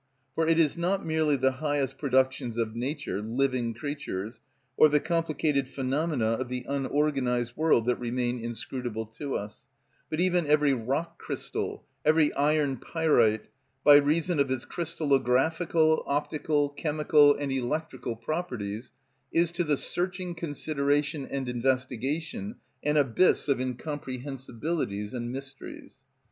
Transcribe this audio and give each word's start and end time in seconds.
For 0.33 0.47
it 0.47 0.57
is 0.57 0.79
not 0.79 1.05
merely 1.05 1.35
the 1.35 1.51
highest 1.51 1.99
productions 1.99 2.57
of 2.57 2.75
nature, 2.75 3.21
living 3.21 3.75
creatures, 3.75 4.41
or 4.75 4.89
the 4.89 4.99
complicated 4.99 5.67
phenomena 5.67 6.25
of 6.25 6.49
the 6.49 6.65
unorganised 6.67 7.55
world 7.55 7.85
that 7.85 7.97
remain 7.97 8.39
inscrutable 8.39 9.05
to 9.19 9.35
us, 9.35 9.67
but 10.09 10.19
even 10.19 10.47
every 10.47 10.73
rock 10.73 11.19
crystal, 11.19 11.85
every 12.03 12.33
iron 12.33 12.77
pyrite, 12.77 13.43
by 13.83 13.97
reason 13.97 14.39
of 14.39 14.49
its 14.49 14.65
crystallographical, 14.65 16.01
optical, 16.07 16.69
chemical, 16.69 17.35
and 17.35 17.51
electrical 17.51 18.15
properties, 18.15 18.91
is 19.31 19.51
to 19.51 19.63
the 19.63 19.77
searching 19.77 20.33
consideration 20.33 21.27
and 21.27 21.47
investigation 21.47 22.55
an 22.81 22.97
abyss 22.97 23.47
of 23.47 23.59
incomprehensibilities 23.61 25.13
and 25.13 25.31
mysteries. 25.31 26.01